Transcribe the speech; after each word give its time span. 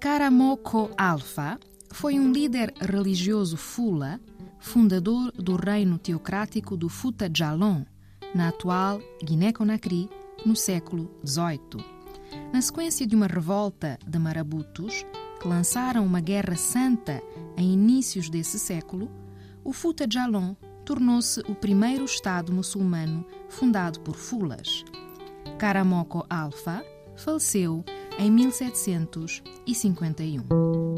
Karamoko 0.00 0.90
Alpha 0.96 1.60
foi 1.92 2.18
um 2.18 2.32
líder 2.32 2.72
religioso 2.80 3.58
Fula, 3.58 4.18
fundador 4.58 5.30
do 5.32 5.56
reino 5.56 5.98
teocrático 5.98 6.74
do 6.74 6.88
Futa 6.88 7.30
Jalon, 7.30 7.84
na 8.34 8.48
atual 8.48 8.98
Guiné-Conakry, 9.22 10.08
no 10.46 10.56
século 10.56 11.14
XVIII. 11.22 11.84
Na 12.50 12.62
sequência 12.62 13.06
de 13.06 13.14
uma 13.14 13.26
revolta 13.26 13.98
de 14.06 14.18
marabutos 14.18 15.04
que 15.38 15.46
lançaram 15.46 16.06
uma 16.06 16.20
guerra 16.20 16.56
santa 16.56 17.22
em 17.54 17.74
inícios 17.74 18.30
desse 18.30 18.58
século, 18.58 19.10
o 19.62 19.70
Futa 19.70 20.06
Jalon 20.10 20.54
tornou-se 20.82 21.40
o 21.40 21.54
primeiro 21.54 22.06
Estado 22.06 22.54
muçulmano 22.54 23.22
fundado 23.50 24.00
por 24.00 24.16
Fulas. 24.16 24.82
Karamoko 25.58 26.24
Alpha 26.30 26.82
faleceu 27.16 27.84
em 28.18 28.30
1751. 28.30 30.89